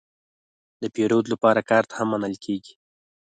د 0.81 0.83
پیرود 0.95 1.25
لپاره 1.33 1.67
کارت 1.69 1.89
هم 1.97 2.07
منل 2.11 2.35
کېږي. 2.45 2.73